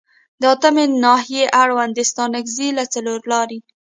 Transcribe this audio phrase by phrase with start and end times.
[0.41, 3.59] د اتمې ناحیې اړوند د ستانکزي له څلورلارې